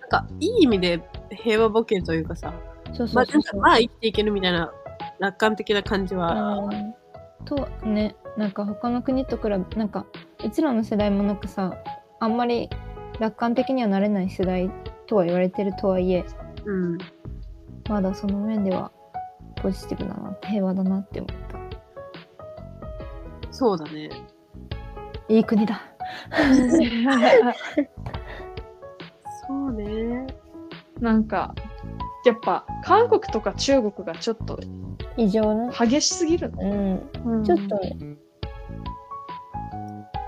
[0.00, 2.52] なんかいい意味で平和ボケというかさ
[2.94, 3.60] そうそうそうそう。
[3.60, 4.72] まあ生きていけるみたいな
[5.18, 6.58] 楽観的な感じは。
[6.58, 6.94] うん。
[7.44, 10.06] とねなんか他の国と比べなんか
[10.44, 11.74] うちらの世代もなんかさ
[12.20, 12.70] あんまり
[13.18, 14.70] 楽観的にはなれない世代
[15.06, 16.24] とは言われてるとはいえ
[16.64, 16.98] うん。
[17.88, 18.92] まだその面では
[19.56, 21.36] ポジティブだな平和だなって思っ
[23.50, 24.08] そうだね。
[24.08, 24.16] た
[25.34, 25.82] いい国だ。
[29.48, 30.26] そうね。
[31.00, 31.56] なんか、
[32.24, 34.60] やっぱ韓国とか中国がちょっと
[35.16, 35.72] 異常な。
[35.72, 37.00] 激しすぎるの？
[37.24, 37.44] うん。
[37.44, 37.96] ちょっとね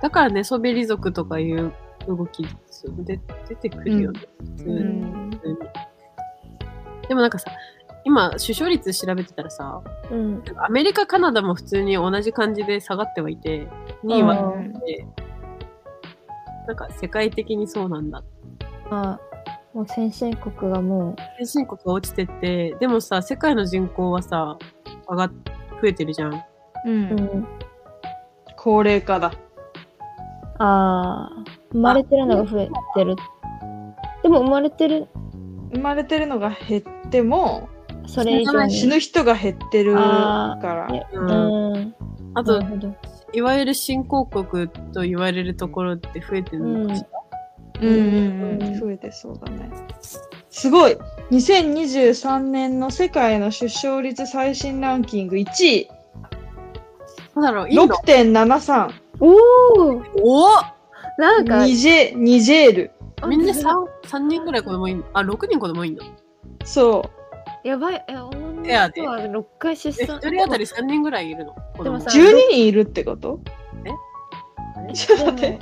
[0.03, 1.73] だからねソベリ族とかいう
[2.07, 2.45] 動き
[3.05, 4.77] で出てくるよね、普通に。
[4.77, 5.31] うん。
[5.31, 5.57] 普通に
[7.09, 7.51] でもなんかさ
[8.05, 10.43] 今出生率調べてたらさうん。
[10.57, 13.69] アメリカカナダも普通に同じ感じで下がってはいて
[14.05, 14.73] 2位はうん。
[14.73, 15.07] で
[16.67, 18.23] なんか世界的にそうなんだ。
[18.91, 19.21] まあ
[19.75, 24.59] もう先進国がも先進国が落ちてってでもさ世界の人口はさ
[25.09, 25.33] 上がっ
[25.81, 26.35] 増えてるじゃん。
[26.35, 26.43] う。
[26.87, 27.49] う、うんん、
[28.57, 29.33] 高齢化だ。
[30.63, 33.17] ああ生まれてるのが増えてる
[34.23, 35.09] でも生まれてる
[35.73, 37.69] 生まれてるのが減っても、
[38.07, 40.95] それ以上に死ぬ人が減ってるあから。
[40.95, 41.95] いやうんうん
[42.35, 42.61] あと
[43.33, 47.09] いわゆる新興国と言われるところって増えてるのかしら、
[47.83, 48.81] うんうんうんうん。
[48.81, 49.71] 増えてそうだね。
[50.51, 50.97] すごい
[51.31, 55.89] !2023 年の世界の出生率最新ランキング1位、
[57.37, 58.91] なんだろうインド6.73。
[59.21, 60.49] おおお
[61.19, 61.65] なんか。
[61.67, 62.91] ニジェニジェール。
[63.29, 65.05] みんな 3, 三人ぐらい子供いんの？
[65.13, 66.03] あ6人子供いんの？
[66.65, 67.11] そ
[67.63, 68.05] やばい。
[68.09, 71.55] え女の人は6回出え産1人当たり3人ぐらいいるの？
[71.85, 72.15] でもさう。
[72.15, 73.41] 12人いるってこと？
[74.77, 74.93] あれ？
[74.95, 75.59] ちょっと待って。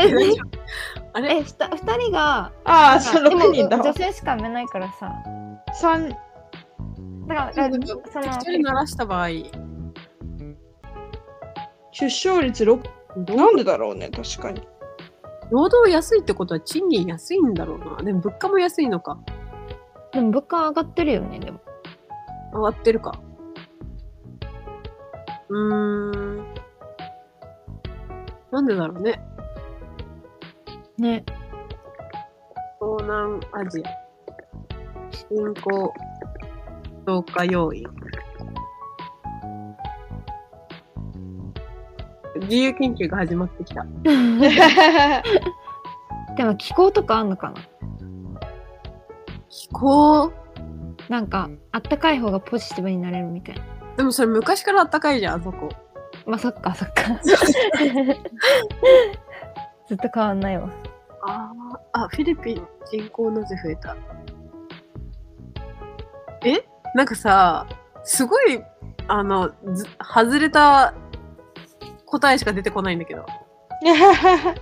[0.00, 1.42] え？
[1.42, 3.78] ふた2人がああ、そう、でも6人だ。
[3.78, 3.92] わ女。
[3.94, 5.14] 性しか産めないからさ。
[5.72, 6.08] 三。
[6.08, 6.16] だ
[7.34, 9.28] から1その人鳴らした場合
[11.94, 12.82] 出生率6。
[13.36, 14.60] なんでだろうね、確かに。
[15.50, 18.02] 労働安いってことは賃金安いんだろうな。
[18.02, 19.16] でも物価も安いのか。
[20.12, 21.60] でも物価上がってるよねでも。
[22.52, 23.12] 上がってるか。
[25.48, 26.44] うーん。
[28.50, 29.20] なんでだろうね。
[30.98, 31.24] ね。
[32.80, 34.04] 東南アジア。
[35.30, 35.92] 人口
[37.06, 37.84] 増加要因
[42.44, 43.84] 自由研究が始まってきた。
[46.36, 47.56] でも気候とかあんのかな？
[49.48, 50.32] 気候？
[51.08, 53.62] なんかあったかい方がポジティブになれるみたいな。
[53.96, 55.68] でもそれ昔から暖かいじゃんあそこ。
[56.26, 56.94] まあそっかそっか。
[59.86, 60.70] ずっと変わんないわ。
[61.26, 63.96] あーあフィリピン人口なぜ増えた。
[66.44, 66.66] え？
[66.94, 67.66] なんかさ
[68.02, 68.62] すごい
[69.08, 70.94] あのず外れた
[72.06, 73.26] 答えしか出てこないんだけど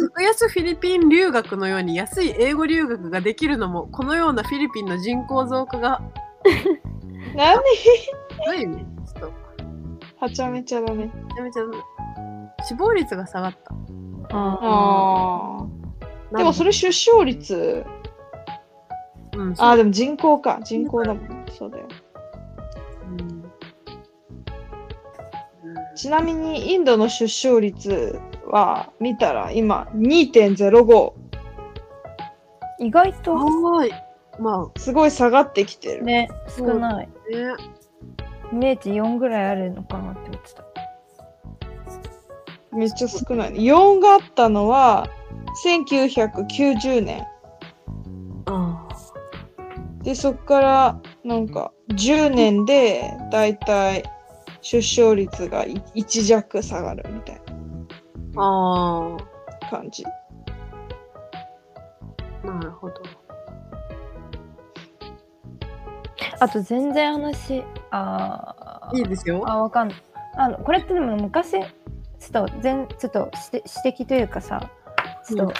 [0.00, 6.00] 格安フィリピン留学のように安い英語留学ができるのもこのようなフィリピンの人口増加が
[7.34, 7.56] 何？
[8.46, 9.32] どういう意味ちょっと
[10.20, 11.10] はちゃめちゃだね。
[11.34, 15.62] めちゃめちゃ死亡率が下がったああ
[16.34, 16.36] あ。
[16.36, 17.84] でもそれ出生率？
[19.36, 20.60] うんああ、でも人口か。
[20.64, 21.46] 人口だもん。
[21.56, 21.86] そうだよ。
[25.98, 31.12] ちなみにインドの出生率は見たら今2.05。
[32.78, 33.92] 意外とはーい
[34.40, 36.04] ますごい下がってきてる。
[36.04, 37.56] ね少ないあね
[38.52, 40.64] イメージ4ぐらいあるのかなって思ってた
[42.72, 43.54] めっちゃ少ない。
[43.54, 45.08] 4があったのは
[45.64, 47.26] 1990年。
[48.46, 48.88] あ
[50.04, 54.04] で、そっからなんか10年でだいたい
[54.60, 57.40] 出生率がい1弱下がるみたい
[58.36, 59.16] あ。
[59.16, 59.16] あ
[59.62, 60.04] な感じ。
[62.44, 62.46] あ。
[62.46, 62.94] なるほど。
[66.40, 69.42] あと全然話、あーいいですよ。
[69.46, 70.02] あ、わかんない。
[70.36, 74.70] あの、これってでも昔、ちょっと全、ちょっと指指摘というかさ、
[75.26, 75.54] ちょっと、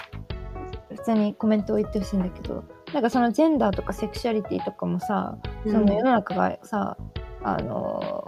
[0.95, 6.97] 普通にコメントを言ってほしいんだけど、なんかそのジェンダーとかセクシャリティとかもさ、その世の中がさ、
[7.43, 8.28] あの教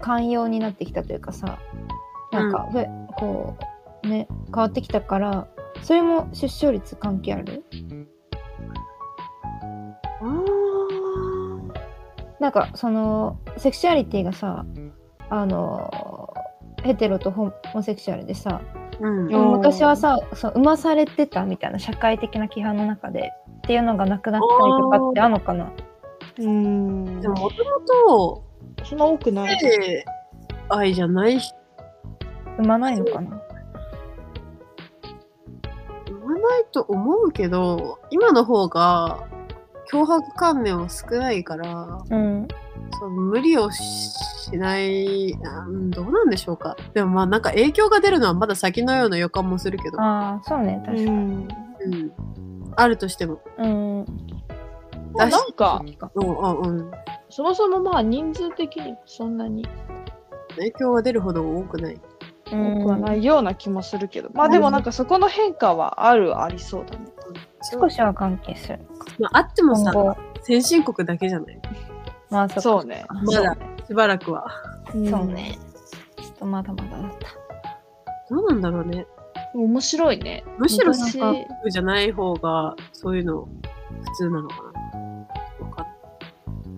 [0.00, 1.58] 寛容になってきたというかさ
[2.32, 3.56] なんか、ふこ
[4.04, 5.48] うね変わってきたから
[5.82, 7.64] それも出生率関係ある？
[12.38, 14.66] なんかそのセクシュアリティがさ
[15.30, 16.34] あの
[16.82, 18.60] ヘテロとホモセクシュアルでさ
[19.00, 19.26] うん。
[19.26, 25.72] うん昔はさそう生まされてたみたいな社会的な規範の中でっていうのがなくなったりとかってあるのかな？
[26.38, 27.20] うん。
[27.20, 27.64] でももと
[28.08, 28.44] も
[28.88, 29.58] そんな多くない。
[30.68, 31.54] 愛じゃない人
[32.56, 33.40] 生まないのかな
[36.08, 39.28] 産まないと思うけど、今の方が
[39.92, 42.48] 脅迫観念は少ないから、うん
[42.98, 46.76] その無理をしない、うんどうなんでしょうか。
[46.94, 49.70] でもまあなんか影響が出るのはまだ先のような予感もす。
[49.70, 51.48] るけど、ああそうね確かにうん
[51.84, 52.12] うん、
[52.76, 53.40] あるとしても。
[53.58, 54.06] うん
[55.14, 55.82] なんか、
[56.14, 56.90] うんうんうん。
[57.28, 59.66] そもそもまあ人数的にそんなに
[60.56, 62.00] 影響が出るほど多くない。
[62.48, 67.06] 多くはないような気もするけど、まあでもなんかそこの変化はあるありそうだね。
[67.72, 68.78] 少しは関係する
[69.18, 71.60] まあ、あってもさ、今後先進国だけじゃない
[72.30, 73.04] まあそそうね。
[73.08, 74.46] まだしばらくは。
[74.94, 75.58] うんそうね。
[76.16, 78.34] ちょっとまだまだだった。
[78.34, 79.06] どうなんだろうね。
[79.54, 80.44] 面白いね。
[80.58, 83.48] むしろ昔先進国じゃない方がそういうの
[84.04, 84.75] 普通なのかな。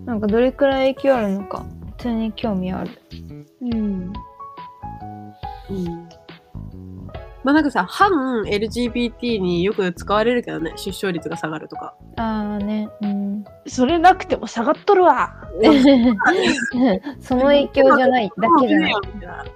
[0.09, 1.67] なんかどれくらい影響あるのか、
[1.99, 2.91] 普通に興味ある。
[3.61, 4.13] うん。
[5.69, 6.09] うん
[7.45, 8.11] まあなんかさ、反
[8.47, 11.95] LGBT によく使われるけどね、出生率が下がるとか。
[12.17, 13.45] ああね、うん。
[13.67, 15.35] それなくても下がっとるわ。
[17.21, 18.95] その影響じゃない、だけじゃない。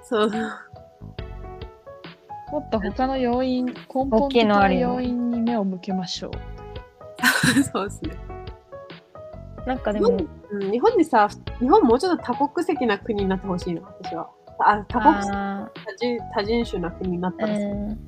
[0.03, 0.31] そう。
[2.53, 6.33] もっと他の要因、根大本的な要因に目を向けましょう。
[7.65, 8.11] そうですね。
[9.67, 11.29] なんかでも、うん、日本にさ、
[11.61, 14.31] 日本もうちょっと多国籍な国になってほしいの、私は。
[14.59, 17.99] あ多国籍あ多人多人種な国になったらさーうん。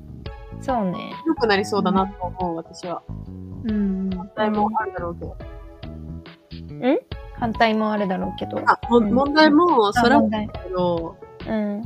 [0.61, 1.13] そうね。
[1.25, 3.01] 良くなりそうだなと思う、私は。
[3.09, 4.09] うん。
[4.09, 5.37] 問題もあるだろうけど。
[7.37, 8.59] 反対もあるだろうけど。
[8.65, 11.81] あ、もうん問題もそれはあ問題けど、うん。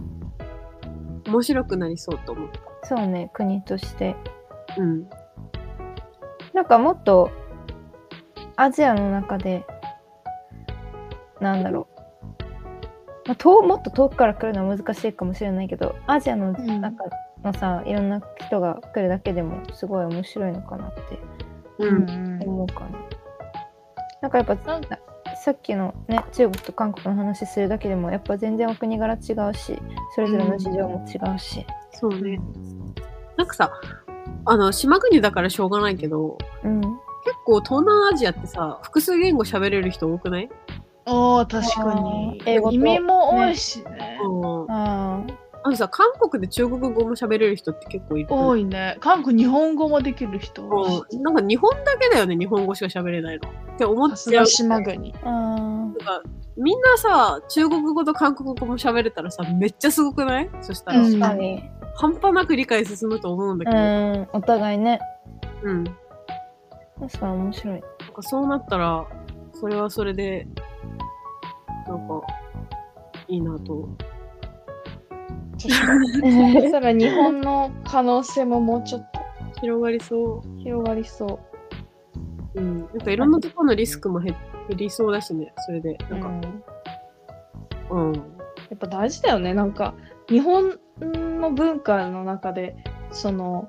[1.27, 2.49] 面白くなりそうと思っ
[2.81, 2.87] た。
[2.87, 4.15] そうね、国として。
[4.77, 5.09] うん。
[6.53, 7.29] なんかもっと、
[8.55, 9.65] アジアの中で、
[11.39, 11.99] なんだろう。
[13.27, 17.03] まあ、遠もっと遠くから来るのは難しいかもしれないけど、アジアのん中
[17.43, 21.01] のさ、いろんな人が来るだけでもすごい面白いのかなって
[21.79, 22.41] うん。
[22.41, 22.89] 思うかな。
[24.21, 24.57] なんかやっぱ
[25.37, 29.79] さっきのね中国と韓国の話するだけでもやっぱ全然お国柄違うし
[30.13, 32.39] それぞれの事情も違うし、そうね。
[33.37, 33.71] なんかさ、
[34.45, 36.97] あの、島国だからしょうがないけど、うん、結
[37.45, 40.49] 構東南アジアってさ、複数言語喋れる人多くない？
[41.09, 42.69] ああ、確かに英語。
[42.69, 44.19] と移民も多いしね。
[44.23, 44.71] うん。
[44.71, 45.23] あ
[45.61, 48.27] あのさ、韓国で中国語も喋れる人って結構いる。
[48.29, 48.97] 多いね。
[49.01, 51.03] 韓国日本語もできる人多いし。
[51.11, 51.23] うん。
[51.23, 53.49] なんか日本だけだよね、日本語しか喋れないの。
[53.49, 54.45] って思っちゃう。
[54.45, 55.11] 島国。
[55.11, 56.21] なんか
[56.55, 60.49] みんなさ、中国語と韓国語も喋れたらさ、めっちゃすごくない？
[60.61, 61.63] そしたら、確かに
[61.95, 64.99] 半端なく理解進むと思うんだけうど、んお互いね
[65.63, 65.83] うん。
[65.83, 65.95] なん
[67.01, 69.05] 確かに面白いかそうなったら、
[69.53, 70.47] それはそれで、
[71.87, 72.21] なんか、
[73.27, 73.89] いいなと。
[75.57, 80.41] そしたら日本の可能性ももうちょっと広がりそ。
[80.59, 81.39] 広がりそ
[82.55, 82.79] ううん。
[82.79, 84.35] なんかいろんなところのリスクも減
[84.69, 85.97] 減りそうだしね、それで。
[86.09, 86.13] う。
[86.13, 86.63] なんか、ん
[87.89, 88.13] うん。
[88.13, 88.21] や
[88.75, 89.53] っぱ大事だよね。
[89.53, 89.95] なんか、
[90.29, 90.79] 日本
[91.39, 92.75] の文化の中で、
[93.11, 93.67] その、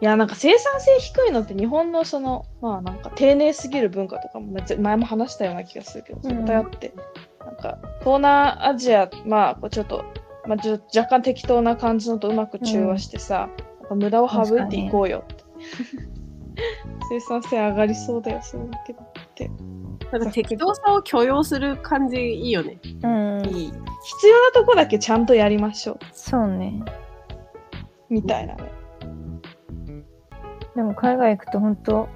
[0.00, 6.92] いや、なんか生産性低いのって日本のその、まあなんか丁寧すぎる文化とかもめっちゃ前も話したような気がするけど、うん絶対あって、
[7.40, 10.04] なんか東南アジア、まあこうちょっと、
[10.46, 13.48] まあ、ちょ若干適当な感じのとうまく中和してさ、
[13.80, 15.44] なんか無駄を省いていこうよって。
[17.08, 19.00] 生産性上がりそうだよ、そうだけど。
[20.12, 22.78] なんか適当さを許容する感じいいよね。
[23.02, 23.72] うんいい。
[24.02, 25.98] 必要なとこだけちゃんとやりましょう。
[26.12, 26.82] そうね
[28.08, 28.75] みたいなね。
[30.76, 32.08] でも海外行くと本当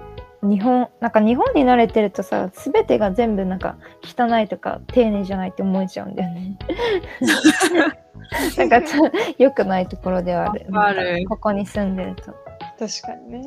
[0.43, 6.57] 日本なんか日本に慣れてるとさ全てが全部なんか汚いとか丁寧じゃないって思えちゃうんだよね。
[8.57, 11.25] なんかちょ良くないところではある。
[11.27, 12.33] ここに住んでると。
[12.79, 13.43] 確かにね。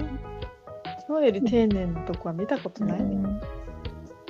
[1.07, 3.05] そうより丁寧なとこは見たことないね。
[3.05, 3.41] うん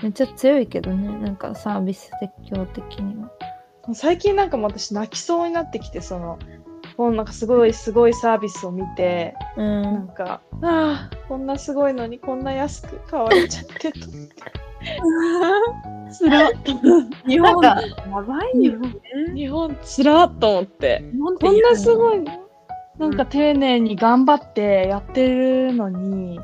[0.03, 3.31] めっちゃ強いけどねなんかサービス的には。
[3.93, 6.39] 最近なんかもう私泣きそうになってきて、その、
[6.97, 13.99] もうなんかすごいすごいサービスを見て、うなんん、か、ああ、こんなすごいのにこんな安く買われちゃってと。
[16.13, 16.53] つらっ。
[17.27, 17.75] 日本や
[18.23, 18.91] ばいよね。
[19.35, 21.03] 日本つらっと思って。
[21.41, 21.95] こんなすい。
[21.95, 22.45] ごいの
[22.99, 26.39] なんか丁寧に頑張ってやってるのに、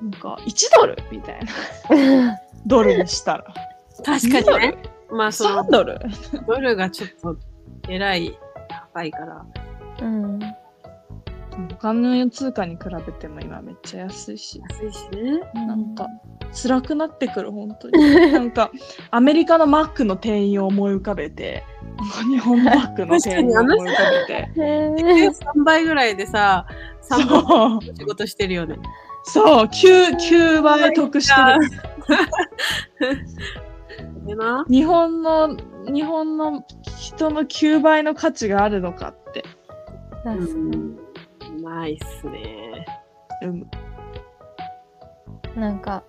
[0.00, 1.40] なんか1ドルみたい
[1.90, 2.38] な。
[2.66, 3.44] ドルにしたら。
[4.04, 4.76] 確かにね。
[5.10, 5.98] まあその3ドル
[6.46, 7.36] ドルがちょっと
[7.88, 8.36] えらい
[8.96, 9.46] 高いから。
[10.02, 10.40] うん、
[11.80, 15.40] 他の通貨に比べても今めっちゃ安いし、安いしね。
[15.66, 16.06] なんか
[16.52, 17.98] 辛くなってくる、本当に。
[18.32, 18.70] なんか
[19.10, 21.62] アメリカのマックの店員を思い浮かべて、
[22.30, 24.32] 日本のマックの店員を思い浮かべて。
[24.60, 24.64] へ
[25.24, 26.66] え3倍ぐらいでさ、
[27.02, 28.76] 3倍そう、仕事してるよね。
[29.24, 33.26] そう、9、9倍得してる。
[34.26, 34.64] でな。
[34.68, 36.64] 日本の、日本の
[36.98, 39.44] 人の9倍の価値があるのかって。
[40.24, 41.62] 確かにうん。
[41.62, 42.86] ないっすね。
[43.42, 43.70] うん、
[45.56, 46.02] なんか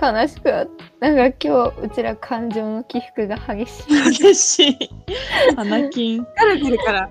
[0.00, 4.10] 悲しくなったなんか今日うちら感情の起伏が激しい。
[4.10, 4.78] 激しい。
[5.56, 6.22] 花金。
[6.22, 7.10] 疲れてるから。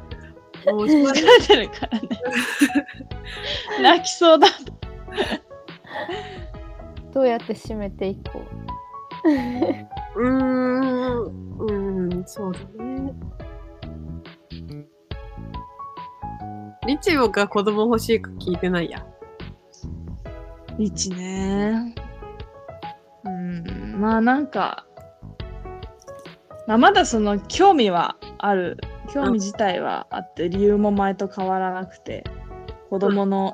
[0.65, 2.09] 疲れてるからね。
[3.81, 4.47] 泣きそうだ。
[7.13, 8.72] どうやって締めていこう。
[9.23, 11.23] うーん。
[11.23, 13.13] うーん、そうだね。
[16.85, 19.05] リチボが子供欲しいか聞いてないや。
[20.77, 21.95] 一ね。
[23.23, 24.85] うん、まあなんか、
[26.67, 28.77] まあまだその興味はある。
[29.13, 32.23] 興味自体はあって、理由も前と変わらなくて、
[32.89, 33.53] 子供の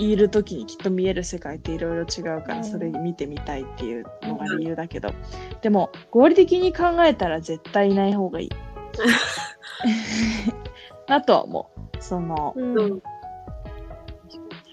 [0.00, 5.12] いる時にきっと見える世界っていろいろ違うから、うんそれ見てみたいっていうのが理由だけど、
[5.62, 8.50] でも合理的に考えたら絶対いない方がいい。
[11.08, 11.80] なとは思う。
[12.02, 13.02] その、うんうん。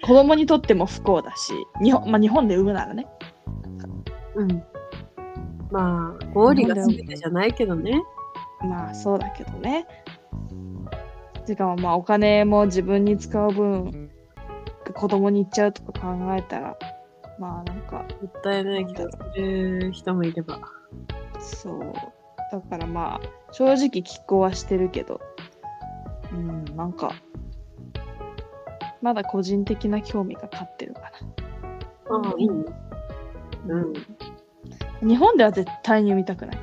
[0.03, 1.53] 子供にとっても不幸だし、
[1.83, 3.07] 日本,、まあ、日本で産むならね。
[4.35, 4.63] うん。
[5.71, 8.01] まあ、合理が全てじゃないけどね。
[8.61, 9.85] まあそうだけどね。
[11.45, 14.06] しかもまあお金も自分に使う分
[14.93, 16.77] 子供に行っちゃうとか考えたら
[17.39, 20.59] まあなんかもったいない気がする人もいれば。
[21.39, 21.93] そう
[22.51, 25.21] だからまあ正直拮抗はしてるけど
[26.33, 27.11] うんなんか
[29.01, 31.01] まだ個人的な興味が勝ってるか
[32.09, 32.63] ああ、いいね。
[33.67, 33.75] な。
[33.75, 33.79] う
[35.03, 35.07] ん。
[35.07, 36.57] 日本では絶対に産みたくない。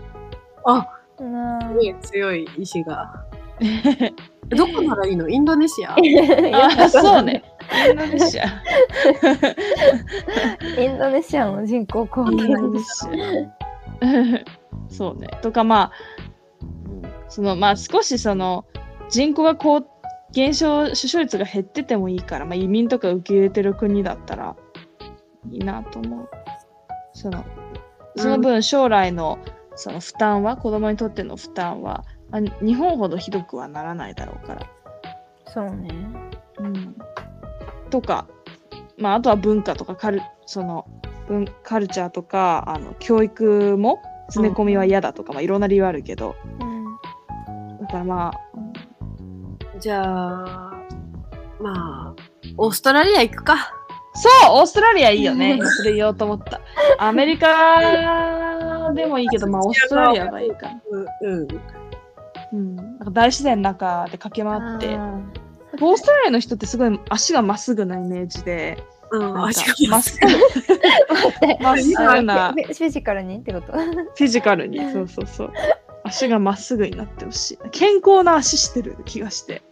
[0.67, 3.25] あすごい強い意志が。
[4.49, 5.29] どこならいいの？
[5.29, 5.95] インドネシア？
[5.95, 7.43] あそうね。
[7.91, 8.47] インドネシア。
[10.81, 13.11] インドネシアの人口怖くイないンドネシア
[14.89, 15.29] そうね。
[15.43, 15.93] とかまあ、
[17.29, 18.65] そのまあ少しその
[19.09, 19.87] 人口がこう
[20.33, 24.57] 減少、出生率が減っててもいいから、まあ移民とか受け入れてる国だったら
[25.51, 26.29] いいなと思う。
[27.13, 27.45] その、
[28.17, 29.39] その分将来の
[29.77, 34.67] その負担は、子供にとっての負担は、あ日本ほどひどくはならないだろうから。
[35.47, 35.89] そうね。
[36.59, 36.97] うん、
[37.95, 38.27] とか、
[38.99, 40.85] まあ、あとは文化とかカルその
[41.29, 46.99] 文カルチャーとかあの教育も詰め込みは嫌だとか、まあ、いろんな理由あるけどうん。
[47.83, 48.41] だからまあ
[49.79, 50.73] じゃあ、
[51.61, 52.15] まあ、
[52.57, 53.73] オーストラリア行くか。
[54.17, 56.61] そうオーストラリアいいよねそれ言おうと思った
[56.99, 61.43] アメリカでもいいけどまあオーストラリアがいいかな、うん。
[61.43, 61.49] うん。
[62.53, 65.21] うん、なんか大自然の中で駆け回ってあ
[65.81, 70.27] オーストラリアの人ってすごい足がまっすぐなイメージでうん、足がまっすぐ
[71.63, 73.73] まっすぐなフィジカルにってこと？
[73.73, 75.53] フィジカルに、そうそうそう。
[76.05, 77.59] 足がまっすぐになってほしい。
[77.71, 79.63] 健康な足してる気がして。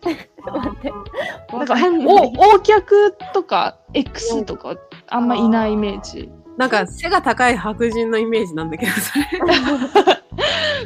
[1.53, 1.74] なんか
[2.07, 4.76] お O 脚とか X とか
[5.09, 6.30] あんまいないイメージ。
[6.57, 9.24] なんか背が高い白人のイメージなんだけど、それ。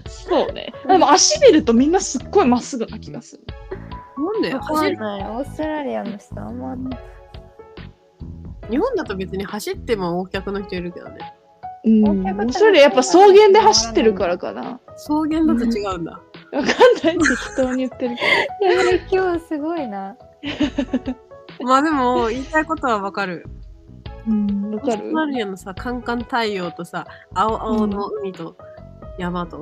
[0.08, 0.72] そうね。
[0.86, 3.44] でも足見るとみんなすっごいまっすぐな気がする。
[4.36, 5.22] なんでわか走るんない。
[5.22, 6.76] オーストラリアの人あんま。
[8.68, 11.34] 日本だと別に走っても横脚の人いるけどね。
[11.84, 12.20] うん。
[12.22, 14.80] お客さんそれやっぱ草原で走ってるからかな。
[14.96, 16.12] 草原だと違うんだ。
[16.12, 16.20] わ
[16.52, 17.18] かんない。
[17.18, 17.24] 適
[17.56, 18.16] 当に言ってる
[18.60, 20.16] けいや、今日すごいな。
[21.60, 23.46] まあでも、言いたいことはわかる。
[24.28, 28.56] うん、わかるオーストラリアのさ、カンカン太陽とさ、青々の海と
[29.18, 29.60] 山と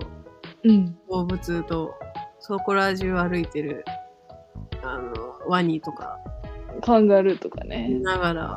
[0.64, 0.97] うん。
[1.09, 1.95] 動物と、
[2.39, 3.85] そこら中歩いてる、
[4.85, 5.12] あの、
[5.49, 6.18] ワニとか
[6.82, 7.89] カンガルーとか見ね。
[8.01, 8.57] ながら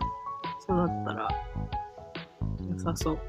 [0.63, 1.30] 育ったら
[2.69, 3.19] 良さそう。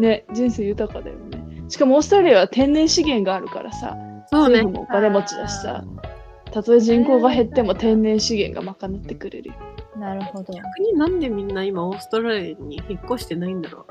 [0.00, 1.64] ね、人生豊かだよね。
[1.68, 4.68] しかもオーストラリアは天然資源があるからさ、そうね政。
[4.68, 5.84] 府もお金持ちだしさ、
[6.52, 9.54] たとえ人口が減っても天然資源が賄ってくれるよ。
[9.96, 10.52] なるほど。
[10.52, 13.86] 逆になんでみんな今オーストラリアに引っ越してないんだろ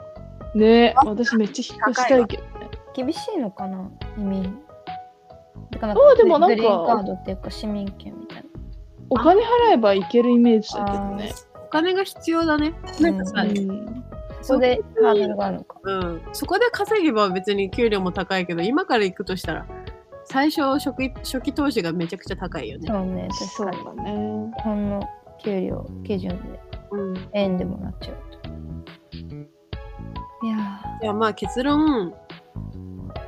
[0.54, 0.58] う。
[0.58, 2.70] ね私めっちゃ引っ越したいけどね。
[2.94, 3.90] 厳しいのかな？
[4.18, 4.60] 移民。
[5.88, 8.44] だからあでもなんかグリーンカードっていうか市民権みたいな。
[9.10, 11.34] お金払えばいけるイメージだけどね。
[11.56, 12.74] お金が必要だね。
[13.00, 14.04] なんかさ、ううん。
[14.42, 15.80] そこでハードルがあるのか。
[15.84, 19.68] うん、そこで稼げば別に給料も高いけど、今から行くとしたら、
[20.26, 22.88] 最初初期初期投資がめちゃくちゃ高いよね。
[22.88, 23.98] そうね、そう確かに。
[23.98, 24.12] だね。
[24.58, 25.10] 日本の
[25.44, 26.60] 給料基準で
[26.92, 28.44] うん、円でもなっちゃうと。
[30.46, 32.14] いやじゃあまあ結論、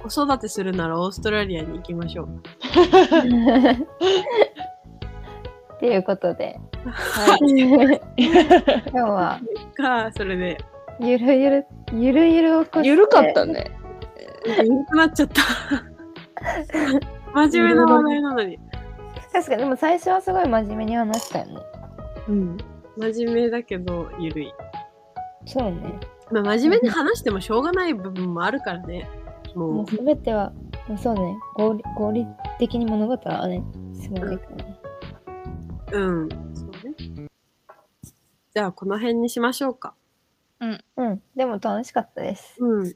[0.10, 2.42] 子育てするならオーストラリアに行きましょう。
[2.62, 3.86] ー。
[5.76, 7.98] っていうことで、はい、今
[8.92, 9.40] 日は
[9.76, 10.58] か、 それで、
[11.00, 13.72] ゆるゆる、ゆるゆるをこしてゆるかったね。
[14.46, 15.42] 緩くなっちゃった。
[17.34, 18.60] 真面目な話題なのに。
[19.34, 21.58] 確かに、でも最初はすごい真面目に話したよね。
[22.30, 22.58] うん。
[22.98, 24.54] 真面目だけど、ゆるい。
[25.46, 26.00] そうね。
[26.32, 29.10] まあ、真面目に話してもしょうがない部分もあるからね。
[29.56, 30.52] もうもう、すべては、
[30.88, 32.28] もうそうね、合理合理
[32.60, 34.80] 的に物事はね、すごいからね。
[35.94, 36.30] うん。
[36.54, 37.30] そうね。
[38.54, 39.96] じゃあ、この辺にしましょうか。
[40.60, 42.56] うん、でも楽しかったです。
[42.60, 42.96] うん。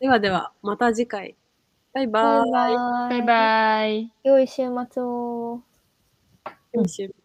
[0.00, 1.36] ではでは、また次回。
[1.92, 2.50] バイバーイ。
[2.52, 2.76] バイバイ。
[3.10, 4.12] バイバイ。
[4.22, 5.62] 良い週末を。
[6.72, 7.17] 良い週末